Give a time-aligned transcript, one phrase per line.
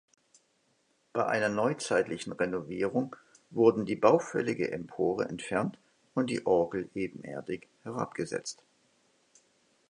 [1.13, 3.15] Bei einer neuzeitlichen Renovierung
[3.51, 5.77] wurden die baufällige Empore entfernt
[6.15, 8.63] und die Orgel ebenerdig herabgesetzt.